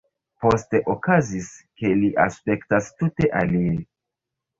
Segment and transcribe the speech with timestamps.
[0.43, 1.49] Poste okazis,
[1.81, 3.75] ke li aspektas tute alie.